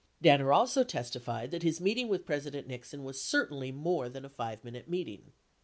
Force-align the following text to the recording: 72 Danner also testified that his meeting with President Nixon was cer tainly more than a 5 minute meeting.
72 0.19 0.23
Danner 0.23 0.51
also 0.51 0.83
testified 0.83 1.51
that 1.51 1.61
his 1.61 1.79
meeting 1.79 2.07
with 2.07 2.25
President 2.25 2.65
Nixon 2.65 3.03
was 3.03 3.21
cer 3.23 3.45
tainly 3.47 3.71
more 3.71 4.09
than 4.09 4.25
a 4.25 4.29
5 4.29 4.63
minute 4.63 4.89
meeting. 4.89 5.31